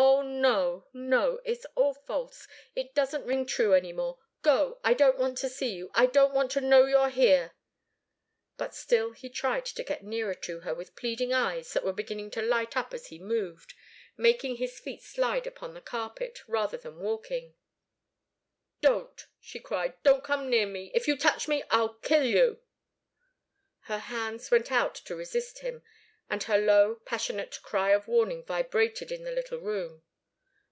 Oh 0.00 0.22
no, 0.22 0.86
no! 0.92 1.40
It's 1.44 1.64
all 1.74 1.94
false 1.94 2.46
it 2.76 2.94
doesn't 2.94 3.24
ring 3.26 3.44
true 3.44 3.74
any 3.74 3.92
more. 3.92 4.18
Go 4.42 4.78
I 4.84 4.94
don't 4.94 5.18
want 5.18 5.36
to 5.38 5.48
see 5.48 5.74
you 5.74 5.90
I 5.94 6.06
don't 6.06 6.32
want 6.32 6.52
to 6.52 6.60
know 6.60 6.84
you're 6.86 7.08
here" 7.08 7.52
But 8.58 8.74
still 8.74 9.12
he 9.12 9.28
tried 9.28 9.64
to 9.66 9.82
get 9.82 10.04
nearer 10.04 10.34
to 10.34 10.60
her 10.60 10.74
with 10.74 10.94
pleading 10.94 11.32
eyes 11.32 11.72
that 11.72 11.84
were 11.84 11.92
beginning 11.92 12.30
to 12.32 12.42
light 12.42 12.76
up 12.76 12.94
as 12.94 13.08
he 13.08 13.18
moved, 13.18 13.74
making 14.16 14.56
his 14.56 14.78
feet 14.78 15.02
slide 15.02 15.46
upon 15.46 15.74
the 15.74 15.80
carpet, 15.80 16.40
rather 16.46 16.76
than 16.76 17.00
walking. 17.00 17.54
"Don't!" 18.80 19.26
she 19.40 19.58
cried. 19.58 20.00
"Don't 20.04 20.22
come 20.24 20.48
near 20.48 20.66
me! 20.66 20.92
If 20.94 21.08
you 21.08 21.16
touch 21.16 21.48
me 21.48 21.64
I'll 21.70 21.94
kill 21.94 22.24
you!" 22.24 22.60
Her 23.82 23.98
hands 23.98 24.50
went 24.50 24.70
out 24.70 24.94
to 24.96 25.16
resist 25.16 25.60
him, 25.60 25.82
and 26.30 26.42
her 26.44 26.58
low, 26.58 26.96
passionate 27.06 27.58
cry 27.62 27.90
of 27.90 28.06
warning 28.06 28.44
vibrated 28.44 29.10
in 29.10 29.24
the 29.24 29.32
little 29.32 29.58
room. 29.58 30.02